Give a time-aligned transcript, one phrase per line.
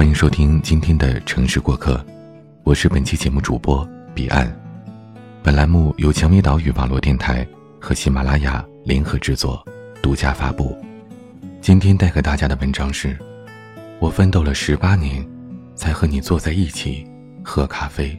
[0.00, 2.02] 欢迎收听今天的城市过客，
[2.64, 4.50] 我是本期节目主播彼岸。
[5.42, 7.46] 本栏目由蔷薇岛屿网络电台
[7.78, 9.62] 和喜马拉雅联合制作，
[10.00, 10.74] 独家发布。
[11.60, 13.14] 今天带给大家的文章是：
[13.98, 15.22] 我奋斗了十八年，
[15.74, 17.06] 才和你坐在一起
[17.44, 18.18] 喝咖啡。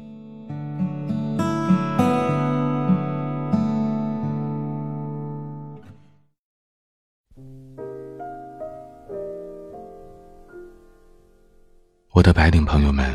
[12.14, 13.10] 我的白领朋友们，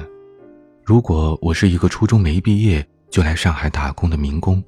[0.82, 4.64] 如果我是一个初中没毕业就来上海打工的民工，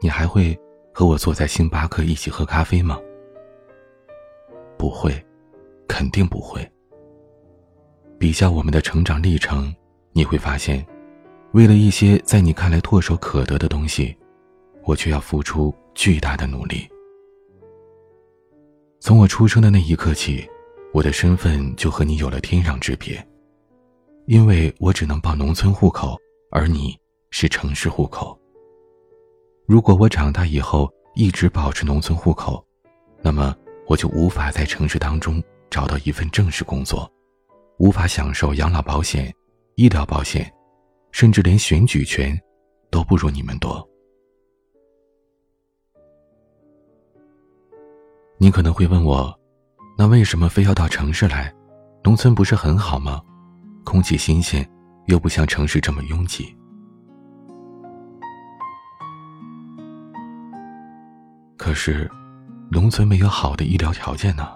[0.00, 0.58] 你还会
[0.92, 2.98] 和我坐在星巴克一起喝咖啡吗？
[4.76, 5.24] 不会，
[5.86, 6.68] 肯定不会。
[8.18, 9.72] 比较我们的成长历程，
[10.12, 10.84] 你会发现，
[11.52, 14.16] 为了一些在你看来唾手可得的东西，
[14.82, 16.88] 我却要付出巨大的努力。
[18.98, 20.44] 从我出生的那一刻起，
[20.92, 23.24] 我的身份就和你有了天壤之别。
[24.26, 26.16] 因为我只能报农村户口，
[26.50, 26.98] 而你
[27.30, 28.38] 是城市户口。
[29.66, 32.64] 如果我长大以后一直保持农村户口，
[33.20, 33.54] 那么
[33.86, 37.10] 我就无法在城市当中找到一份正式工作，
[37.78, 39.30] 无法享受养老保险、
[39.74, 40.50] 医疗保险，
[41.12, 42.38] 甚至连选举权
[42.90, 43.86] 都不如你们多。
[48.38, 49.38] 你可能会问我，
[49.98, 51.54] 那为什么非要到城市来？
[52.02, 53.22] 农村不是很好吗？
[53.84, 54.68] 空气新鲜，
[55.06, 56.56] 又不像城市这么拥挤。
[61.56, 62.10] 可是，
[62.70, 64.48] 农村没有好的医疗条件呢。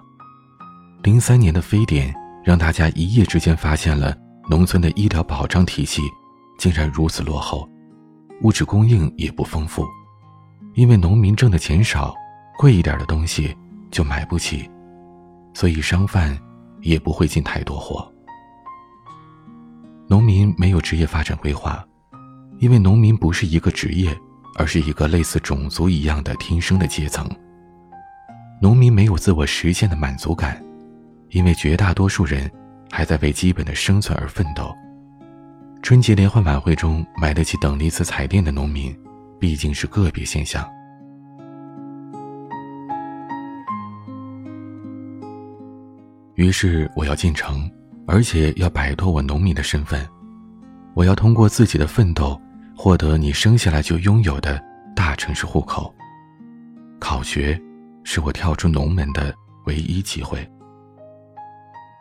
[1.04, 2.12] 零三年的非典
[2.44, 4.16] 让大家一夜之间发现了
[4.50, 6.02] 农村的医疗保障体系
[6.58, 7.68] 竟然如此落后，
[8.42, 9.86] 物质供应也不丰富，
[10.74, 12.14] 因为农民挣的钱少，
[12.58, 13.56] 贵一点的东西
[13.90, 14.68] 就买不起，
[15.54, 16.36] 所以商贩
[16.80, 18.12] 也不会进太多货。
[20.10, 21.86] 农民没有职业发展规划，
[22.60, 24.16] 因为农民不是一个职业，
[24.56, 27.28] 而是一个类似种族一样的天生的阶层。
[28.58, 30.64] 农民没有自我实现的满足感，
[31.28, 32.50] 因为绝大多数人
[32.90, 34.74] 还在为基本的生存而奋斗。
[35.82, 38.96] 春节联欢晚会中买得起等离子彩电的农民，
[39.38, 40.66] 毕竟是个别现象。
[46.34, 47.70] 于是我要进城。
[48.10, 50.08] 而且要摆脱我农民的身份，
[50.94, 52.40] 我要通过自己的奋斗，
[52.74, 54.58] 获得你生下来就拥有的
[54.96, 55.94] 大城市户口。
[56.98, 57.60] 考学，
[58.04, 59.34] 是我跳出农门的
[59.66, 60.50] 唯一机会。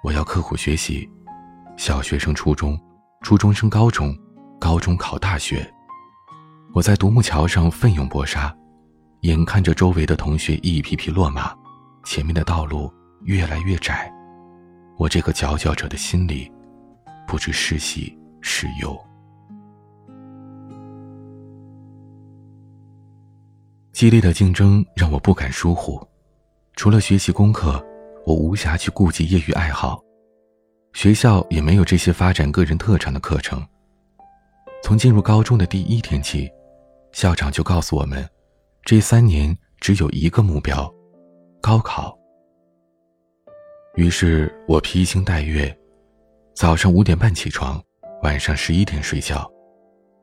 [0.02, 1.08] 我要刻苦学习，
[1.76, 2.80] 小学升初中，
[3.22, 4.18] 初中升高中，
[4.62, 5.70] 高中考大学。
[6.74, 8.56] 我在独木桥上奋勇搏杀，
[9.24, 11.54] 眼看着周围的同学一批批落马，
[12.06, 12.90] 前面的道路
[13.26, 14.10] 越来越窄。
[14.98, 16.52] 我这个佼佼者的心里，
[17.28, 19.00] 不知是喜是忧。
[23.92, 26.00] 激烈的竞争让我不敢疏忽，
[26.76, 27.84] 除了学习功课，
[28.26, 30.02] 我无暇去顾及业余爱好。
[30.94, 33.64] 学校也没有这些发展个人特长的课程。
[34.84, 36.50] 从进入高中的第一天起，
[37.12, 38.28] 校长就告诉我们，
[38.84, 40.92] 这三年只有一个目标：
[41.62, 42.17] 高考。
[43.98, 45.76] 于是我披星戴月，
[46.54, 47.82] 早上五点半起床，
[48.22, 49.52] 晚上十一点睡觉，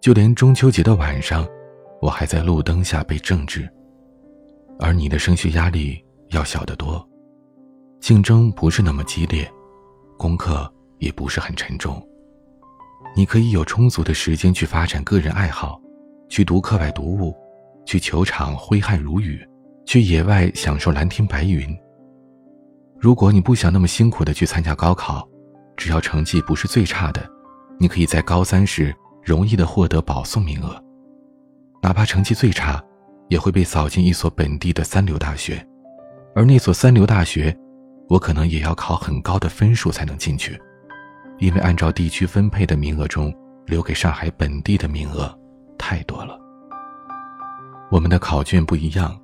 [0.00, 1.44] 就连中秋节的晚上，
[2.00, 3.68] 我还在路灯下背政治。
[4.78, 7.04] 而你的升学压力要小得多，
[7.98, 9.50] 竞争不是那么激烈，
[10.16, 12.00] 功课也不是很沉重，
[13.16, 15.80] 你可以有充足的时间去发展个人爱好，
[16.28, 17.34] 去读课外读物，
[17.84, 19.44] 去球场挥汗如雨，
[19.84, 21.76] 去野外享受蓝天白云。
[22.98, 25.28] 如果你不想那么辛苦的去参加高考，
[25.76, 27.28] 只要成绩不是最差的，
[27.78, 30.82] 你可以在高三时容易的获得保送名额。
[31.82, 32.82] 哪怕成绩最差，
[33.28, 35.66] 也会被扫进一所本地的三流大学，
[36.34, 37.54] 而那所三流大学，
[38.08, 40.58] 我可能也要考很高的分数才能进去，
[41.38, 43.34] 因为按照地区分配的名额中，
[43.66, 45.38] 留给上海本地的名额
[45.76, 46.38] 太多了。
[47.90, 49.20] 我们的考卷不一样，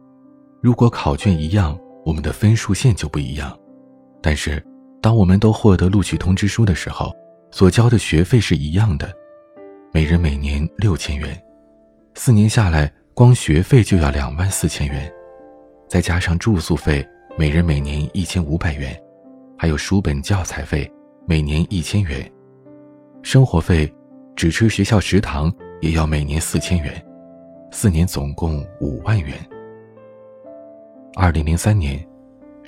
[0.61, 3.56] 如果考卷一样，我们的分数线就不一样。
[4.22, 4.62] 但是，
[5.00, 7.11] 当我们都获得录取通知书的时候，
[7.50, 9.11] 所交的学费是一样的，
[9.93, 11.43] 每人每年六千元，
[12.14, 15.11] 四年下来，光学费就要两万四千元，
[15.88, 17.06] 再加上住宿费，
[17.38, 18.94] 每人每年一千五百元，
[19.56, 20.90] 还有书本教材费，
[21.26, 22.31] 每年一千元，
[23.22, 23.90] 生活费，
[24.37, 25.50] 只吃学校食堂
[25.81, 27.02] 也要每年四千元，
[27.70, 29.34] 四年总共五万元。
[31.17, 32.06] 二零零三年。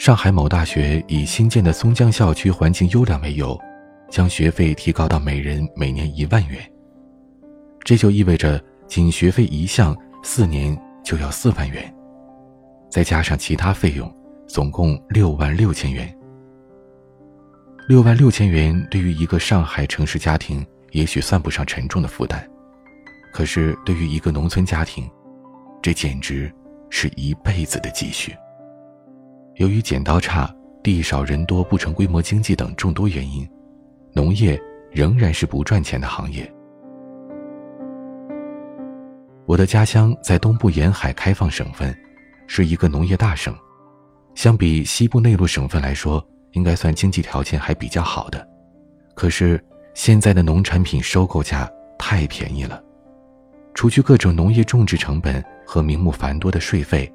[0.03, 3.57] 上海某大学以新建的松江校区环境优良为由，
[4.11, 6.59] 将学费提高到每人每年一万元。
[7.85, 11.95] 这就意味着，仅学费一项，四年就要四万元，
[12.91, 14.13] 再加上其他费用，
[14.49, 16.13] 总共六万六千元。
[17.87, 22.45] 六万六千元对于一个上海城市家庭，也许算不上沉重的负担，
[23.33, 25.09] 可是对于一个农村家庭，
[25.81, 26.53] 这简直
[26.91, 28.35] 是一辈子的积蓄。
[29.57, 30.53] 由于剪刀差、
[30.83, 33.49] 地少人多、不成规模经济等众多原因，
[34.13, 34.61] 农业
[34.91, 36.51] 仍然是不赚钱的行业。
[39.45, 41.95] 我的家乡在东部沿海开放省份，
[42.47, 43.55] 是一个农业大省，
[44.35, 48.49] 相比西部内陆省份来说，应该算经济条件还比较好的。
[49.15, 49.63] 可是
[49.95, 52.83] 现在的农产品收购价太便宜了，
[53.75, 57.13] 除去各种农业种植成本和名目繁多的税费，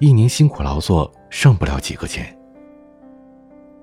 [0.00, 2.34] 一年辛苦劳作剩不了几个钱。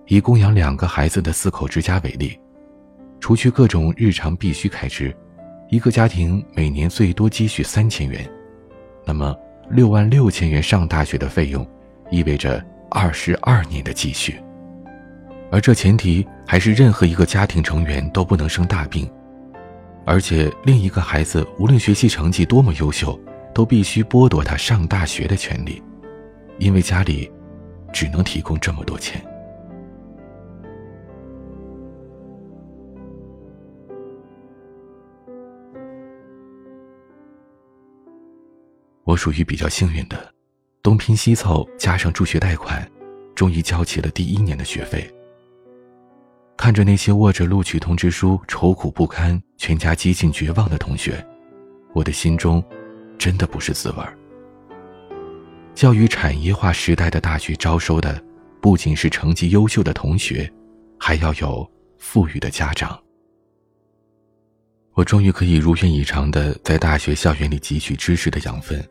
[0.08, 2.40] 以供养两个孩子的四口之家为例，
[3.20, 5.16] 除去各种日常必需开支。
[5.70, 8.28] 一个家庭每年最多积蓄三千元，
[9.06, 9.38] 那么
[9.70, 11.64] 六万六千元上大学的费用，
[12.10, 14.42] 意味着二十二年的积蓄。
[15.52, 19.08] 而这前提还是任何一个家庭成员都不能生大病，
[20.04, 23.20] 而且另一个孩子无论学习成绩多么优秀，
[23.54, 25.84] 都必须剥夺他上大学的权利，
[26.60, 27.32] 因为家里
[27.94, 29.24] 只能提供这么多钱。
[39.04, 40.34] 我属于比较幸运的，
[40.84, 42.86] 东拼西凑加上助学贷款，
[43.34, 45.10] 终于交齐了第一年的学费。
[46.58, 51.26] 看着那些握着录取通知书愁苦不堪、全家几近绝望的同学，
[51.94, 52.62] 我的心中
[53.18, 54.18] 真的不是滋味儿。
[55.78, 58.20] 教育产业化时代的大学招收的
[58.60, 60.52] 不仅是成绩优秀的同学，
[61.00, 61.70] 还要有
[62.00, 63.00] 富裕的家长。
[64.96, 68.84] 我终于可以如愿以偿的在大学校园里汲取知识的养分。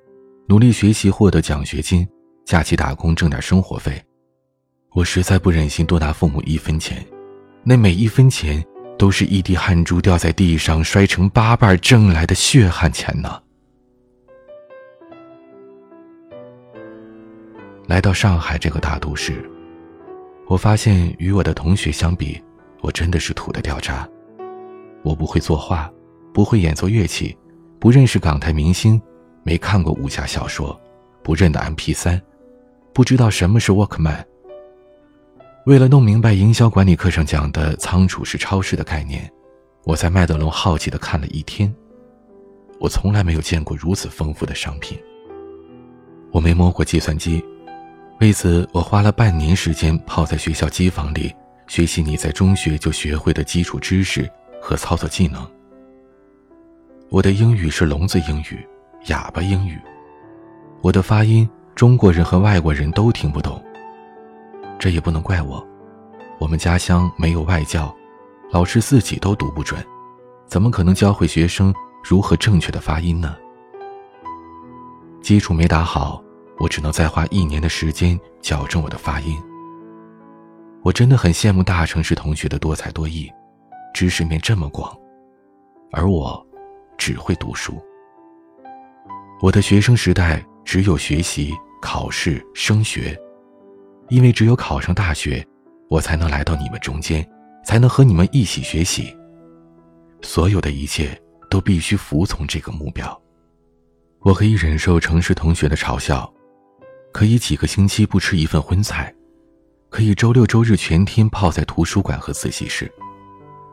[0.46, 2.06] 努力学习，获得奖学金，
[2.44, 4.00] 假期打工挣点生活费。
[4.92, 7.04] 我实在不忍心多拿父母一分钱，
[7.64, 8.64] 那每一分钱
[8.96, 13.42] 都是一滴汗珠掉在地上摔成八瓣挣来的血汗钱呢。
[17.86, 19.48] 来到上海这个大都市，
[20.48, 22.42] 我发现与我的同学相比，
[22.80, 24.08] 我真的是土的掉渣。
[25.04, 25.88] 我不会作画，
[26.34, 27.36] 不会演奏乐器，
[27.78, 29.00] 不认识港台明星。
[29.44, 30.78] 没看过武侠小说，
[31.22, 32.20] 不认得 M P 三，
[32.92, 34.24] 不知道什么是 Walkman。
[35.66, 39.30] 为了弄明白营销管理课上讲的仓储式超市的概念，
[39.84, 41.72] 我在麦德龙好奇的看了一天。
[42.80, 44.98] 我从来没有见过如此丰富的商品。
[46.32, 47.42] 我没摸过计算机，
[48.20, 51.34] 为此我花了半年时间泡在学校机房里
[51.66, 54.30] 学习你在中学就学会的基础知识
[54.60, 55.46] 和操作技能。
[57.10, 58.66] 我的英语是聋子英语。
[59.08, 59.78] 哑巴英语，
[60.80, 63.62] 我的发音中国人和外国人都听不懂。
[64.80, 65.64] 这也不能怪我，
[66.40, 67.94] 我们家乡没有外教，
[68.50, 69.80] 老师自己都读不准，
[70.48, 71.72] 怎么可能教会学生
[72.02, 73.36] 如何正确的发音呢？
[75.22, 76.20] 基础没打好，
[76.58, 79.36] 我只能再花一年的时间矫正我的发音。
[80.82, 83.30] 我真的很羡慕大城市同学的多才多艺，
[83.92, 84.96] 知识面这么广，
[85.90, 86.46] 而我
[86.96, 87.82] 只会读书。
[89.40, 91.52] 我的学生时代只有学习、
[91.82, 93.18] 考试、升学，
[94.08, 95.46] 因为只有考上大学，
[95.90, 97.28] 我才能来到你们中间，
[97.64, 99.14] 才能和你们一起学习。
[100.22, 103.20] 所有的一切都必须服从这个目标。
[104.20, 106.32] 我可以忍受城市同学的嘲笑，
[107.16, 109.10] 可以几个星期不吃一份荤菜，
[109.88, 112.92] 可以周六周日全天泡在图书馆和自习室，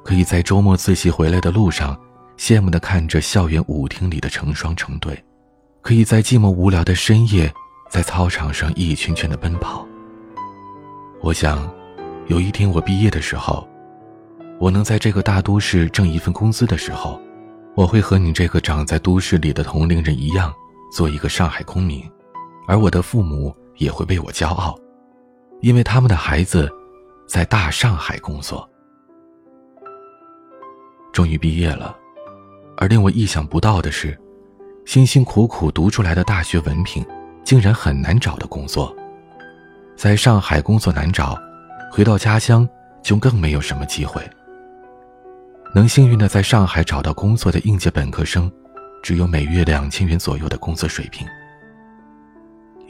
[0.01, 1.99] 可以在周末自习回来的路上，
[2.37, 5.21] 羡慕地看着校园舞厅里的成双成对。
[5.81, 7.53] 可以在寂寞无聊的深夜，
[7.89, 9.85] 在操场上一圈圈的奔跑。
[11.19, 11.69] 我想，
[12.27, 13.67] 有一天我毕业的时候，
[14.57, 17.19] 我能在这个大都市挣一份工资的时候，
[17.75, 20.53] 我会和你这个长在都市里的同龄人一样，
[20.93, 22.09] 做一个上海公民，
[22.67, 24.77] 而我的父母也会为我骄傲，
[25.61, 26.69] 因为他们的孩子
[27.27, 28.67] 在大上海工作。
[31.11, 31.95] 终于毕业了，
[32.77, 34.17] 而令我意想不到的是。
[34.85, 37.05] 辛辛苦苦读出来的大学文凭，
[37.43, 38.93] 竟然很难找到工作。
[39.95, 41.39] 在上海工作难找，
[41.89, 42.67] 回到家乡
[43.01, 44.21] 就更没有什么机会。
[45.73, 48.51] 能幸运的在上海找到工作的应届本科生，
[49.01, 51.25] 只有每月两千元左右的工资水平。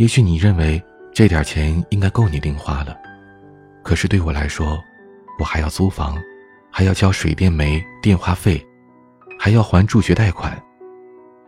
[0.03, 0.83] 也许你认为
[1.13, 2.93] 这点钱应该够你零花了，
[3.81, 4.77] 可是对我来说，
[5.39, 6.21] 我还要租房，
[6.69, 8.61] 还要交水电煤、电话费，
[9.39, 10.61] 还要还助学贷款，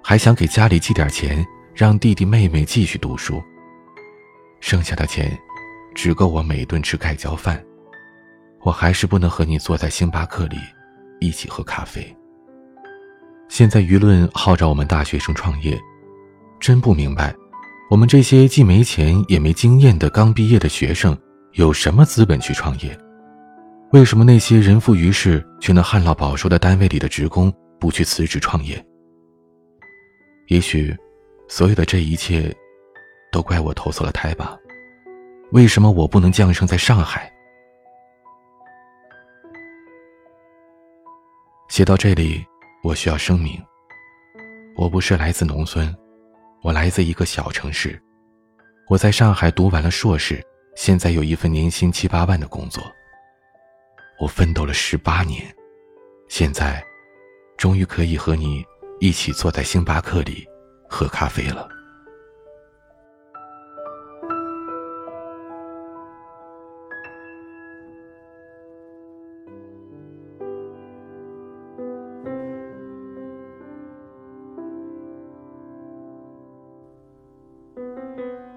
[0.01, 3.43] 还想给家里寄点钱，让弟弟妹妹继续读书。
[4.62, 5.38] 剩下的钱，
[5.93, 7.62] 只够我每顿吃盖浇饭。
[8.62, 10.55] 我还是不能和你坐在星巴克里，
[11.19, 12.15] 一起喝咖啡。
[13.50, 15.77] 现在舆论号召我们大学生创业，
[16.57, 17.35] 真不明白，
[17.88, 21.15] 我们这些既没钱也没经验的刚毕业的学生，
[21.54, 22.98] 有什么资本去创业？
[23.92, 28.84] 为什么那些人浮于事却能旱涝保收的单位里的职工不去辞职创业？
[30.48, 30.96] 也许，
[31.48, 32.51] 所有的这一切，
[33.32, 34.58] 都怪我投错了胎吧？
[35.51, 37.32] 为什么我不能降生在上海？
[41.70, 42.44] 写到这里，
[42.84, 43.62] 我需要声明：
[44.75, 45.96] 我不是来自农村，
[46.65, 48.01] 我来自一个小城市。
[48.88, 50.43] 我在上海读完了硕士，
[50.75, 52.84] 现在有一份年薪七八万的工作。
[54.19, 55.55] 我奋斗了十八年，
[56.27, 56.84] 现在，
[57.55, 58.65] 终于可以和你
[59.00, 60.43] 一起坐在星巴克里
[60.89, 61.69] 喝咖啡了。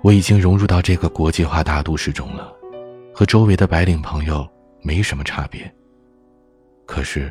[0.08, 2.50] 我已经融入到这个国际化大都市中了，
[3.12, 4.48] 和周围的白领朋友
[4.80, 5.70] 没什么差别。
[6.86, 7.30] 可是，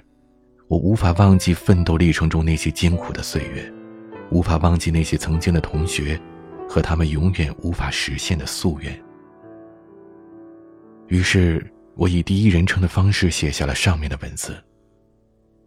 [0.68, 3.74] 我无法忘记奋斗历程中那些艰苦的岁月，
[4.30, 6.22] 无法忘记那些曾经的同学，
[6.70, 8.96] 和他们永远无法实现的夙愿。
[11.08, 11.66] 于是，
[11.96, 14.56] 我以第一人称的方式写下了上面的文字。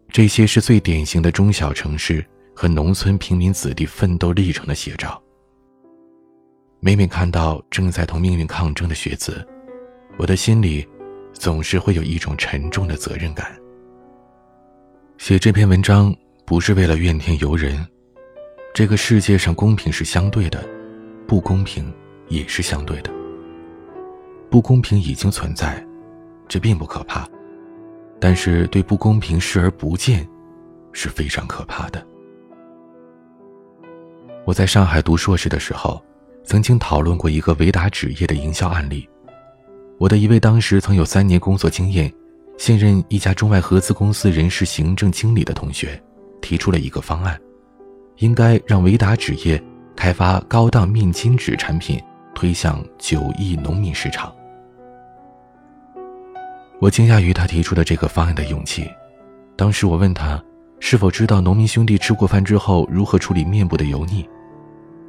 [0.07, 2.25] 这些是最典型的中小城市
[2.55, 5.21] 和农村平民子弟奋斗历程的写照。
[6.83, 9.47] 每每看到正在同命运抗争的学子，
[10.17, 10.83] 我的心里
[11.31, 13.55] 总是会有一种沉重的责任感。
[15.19, 16.11] 写这篇文章
[16.43, 17.85] 不是为了怨天尤人，
[18.73, 20.67] 这个世界上公平是相对的，
[21.27, 21.93] 不公平
[22.29, 23.11] 也是相对的。
[24.49, 25.85] 不公平已经存在，
[26.47, 27.29] 这并不可怕，
[28.19, 30.27] 但是对不公平视而不见，
[30.93, 32.03] 是非常可怕的。
[34.45, 36.03] 我在上海读硕士的时候。
[36.43, 39.07] 曾经讨论过一个维达纸业的营销案例。
[39.97, 42.11] 我的一位当时曾有三年工作经验、
[42.57, 46.01] 现任一家中外合资公司人事行政经理的同学，
[46.41, 47.39] 提出了一个方案：
[48.17, 49.61] 应该让维达纸业
[49.95, 52.01] 开发高档面巾纸产品，
[52.33, 54.33] 推向九亿农民市场。
[56.79, 58.89] 我惊讶于他提出的这个方案的勇气。
[59.55, 60.43] 当时我问他，
[60.79, 64.27] 是否知道农民兄弟吃过饭之后如何处理面部的油腻？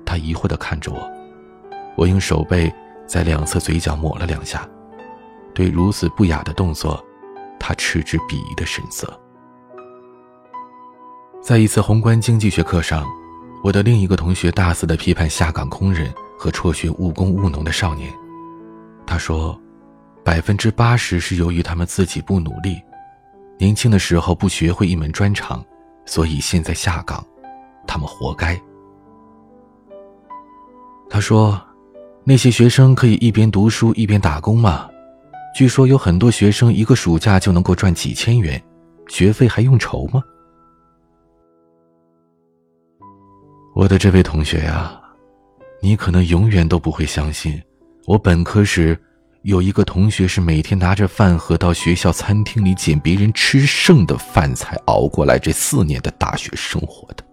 [0.05, 1.11] 他疑惑地看着我。
[1.95, 2.73] 我用手背
[3.07, 4.67] 在两侧嘴角抹了两下，
[5.55, 7.05] 对如此不雅的动作，
[7.61, 9.21] 他嗤之鄙夷的神色。
[11.43, 13.07] 在一次宏观经济学课上，
[13.63, 18.11] 我的另一个同学大肆的批判下岗工人和辍学务工务农的少年。
[19.07, 19.61] 他说，
[20.25, 22.81] 百分之八十是由于他们自己不努力，
[23.59, 25.63] 年轻的时候不学会一门专长，
[26.07, 27.23] 所以现在下岗，
[27.87, 28.59] 他们活该。
[31.11, 31.61] 他说。
[32.25, 34.89] 那些学生可以一边读书一边打工吗？
[35.57, 38.63] 据说有很多学生一个暑假就能够赚几千元，
[39.09, 40.23] 学费还用愁吗？
[43.75, 45.01] 我的这位同学呀，
[45.81, 47.61] 你可能永远都不会相信，
[48.07, 48.97] 我本科时
[49.43, 57.25] 有一个同学是每天拿着饭盒到学校餐厅里捡别人吃剩的饭菜熬过来这四年的大学生活的。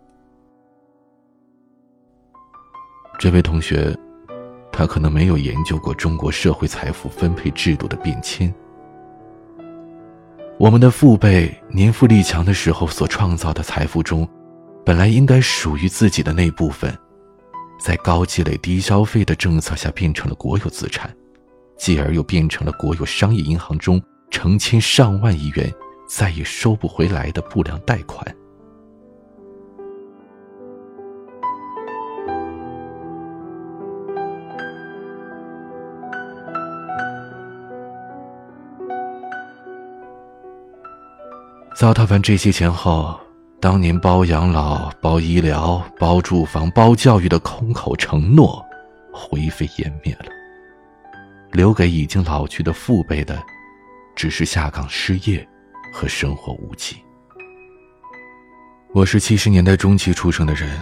[3.20, 3.96] 这位同学。
[4.80, 8.54] 他可能没有研究过中国社会财富分配制度的变迁。
[10.58, 14.26] 我们的父辈年富力强的时候所创造的财富中，
[14.86, 16.98] 本来应该属于自己的那部分，
[17.78, 21.14] 在高积累低消费的政策下变成了国有资产，
[21.78, 25.70] 继而又变成了国有商业银行中成千上万亿元
[26.08, 28.26] 再也收不回来的不良贷款。
[41.80, 43.18] 糟蹋完这些钱后，
[43.62, 48.62] 当年包养老、包医疗、包住房、包教育的空口承诺，
[49.14, 50.26] 灰飞烟灭了。
[51.54, 53.42] 留给已经老去的父辈的，
[54.14, 55.48] 只是下岗失业
[55.94, 56.98] 和生活无期。
[58.94, 60.78] 我是七十年代中期出生的人，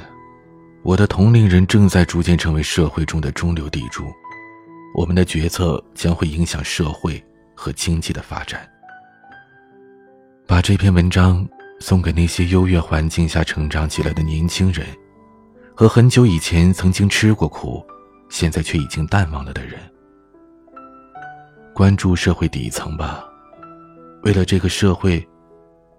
[0.82, 4.06] 我的同龄人正在逐渐成为社会中的中流砥柱，
[4.96, 7.24] 我们的决策将会影响社会
[7.54, 8.68] 和经济的发展。
[10.48, 11.46] 把这篇文章
[11.82, 14.88] 送给那些优越环境下成长起来的年轻人，
[15.76, 17.86] 和很久以前曾经吃过苦，
[18.30, 19.78] 现在却已经淡忘了的人。
[21.74, 23.26] 关注社会底层吧，
[24.24, 25.28] 为了这个社会，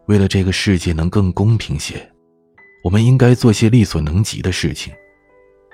[0.06, 2.10] 为了这个世界能更公平些，
[2.82, 4.90] 我们应该做些力所能及的事情，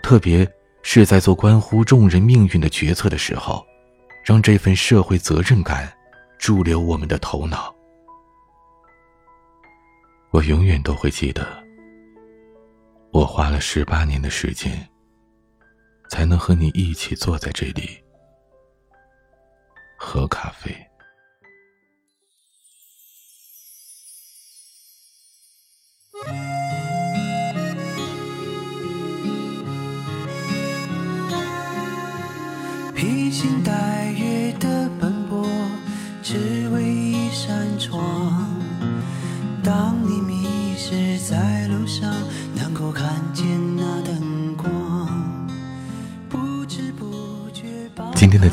[0.02, 0.47] 特别
[0.83, 3.64] 是在做关乎众人命运的决策的时候，
[4.25, 5.90] 让这份社会责任感
[6.40, 7.73] 驻留我们的头脑。
[10.35, 11.47] 我永远都会记得，
[13.12, 14.85] 我花了十八年的时间，
[16.11, 18.03] 才能和你一起坐在这里。
[19.97, 20.75] 喝咖啡。
[32.93, 34.03] 披星戴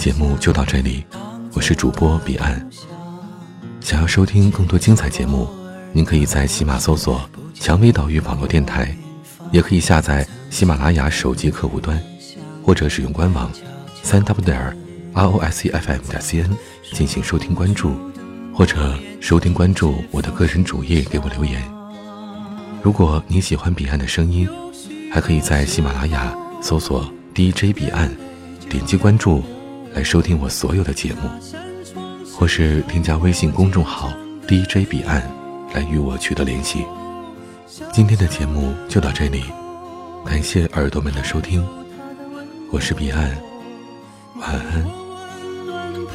[0.01, 1.05] 节目就到这里。
[1.53, 2.67] 我是主播彼岸，
[3.81, 5.47] 想要收听更多精彩节目，
[5.93, 7.21] 您可以在喜马搜索
[7.53, 8.97] “蔷薇岛屿网络电台”，
[9.53, 12.01] 也可以下载喜马拉雅手机客户端，
[12.63, 13.51] 或者使用官网
[14.01, 14.75] 三 w 点
[15.13, 16.49] r o s e f m 点 c n
[16.93, 17.93] 进行收听关注，
[18.55, 21.61] 或者收听关注我的个人主页给我留言。
[22.81, 24.49] 如果你喜欢彼岸的声音，
[25.11, 28.11] 还可以在喜马拉雅搜索 DJ 彼岸，
[28.67, 29.43] 点击关注。
[29.93, 31.29] 来收听我所有的节目，
[32.33, 34.11] 或是添加微信公众号
[34.47, 35.21] DJ 彼岸
[35.73, 36.85] 来与我取得联系。
[37.91, 39.43] 今天的节目就到这里，
[40.25, 41.65] 感谢耳朵们的收听，
[42.71, 43.37] 我是彼岸，
[44.39, 44.85] 晚安。
[45.65, 46.05] 能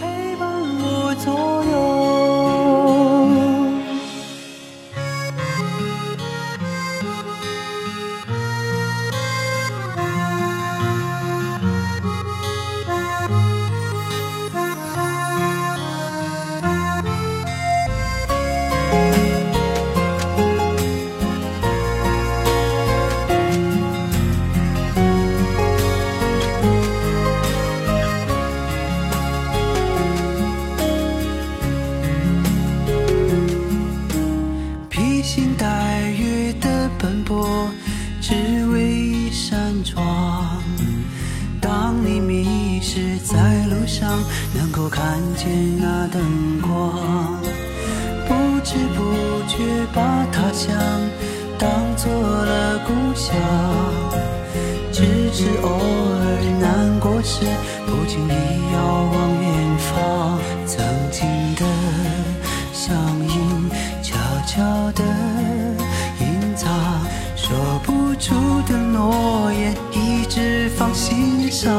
[68.19, 71.71] 出的诺言，一直放心上。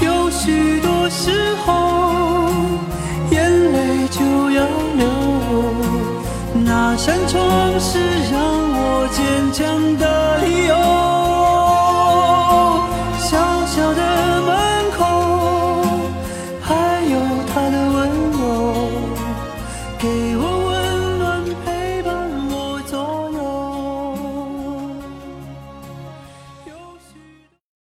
[0.00, 2.50] 有许多时候，
[3.30, 5.06] 眼泪就要流。
[6.64, 7.98] 那扇窗是
[8.32, 10.19] 让我坚强的。